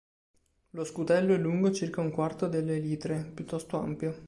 Lo 0.71 0.83
scutello 0.83 1.35
è 1.35 1.37
lungo 1.37 1.71
circa 1.71 2.01
un 2.01 2.09
quarto 2.09 2.47
delle 2.47 2.77
elitre, 2.77 3.23
piuttosto 3.35 3.77
ampio. 3.77 4.17